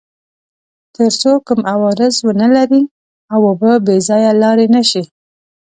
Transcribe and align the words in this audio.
تر 0.95 1.09
څو 1.21 1.31
کوم 1.47 1.61
عوارض 1.73 2.15
ونلري 2.27 2.83
او 3.33 3.39
اوبه 3.49 3.71
بې 3.85 3.95
ځایه 4.07 4.31
لاړې 4.41 4.67
نه 4.75 4.81
شي. 4.89 5.03